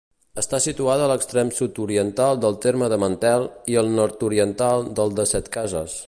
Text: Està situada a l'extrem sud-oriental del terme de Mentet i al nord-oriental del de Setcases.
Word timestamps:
Està 0.41 0.59
situada 0.65 1.03
a 1.07 1.09
l'extrem 1.11 1.51
sud-oriental 1.57 2.41
del 2.45 2.57
terme 2.65 2.89
de 2.93 2.99
Mentet 3.05 3.71
i 3.73 3.77
al 3.83 3.95
nord-oriental 3.99 4.89
del 5.01 5.15
de 5.21 5.27
Setcases. 5.33 5.99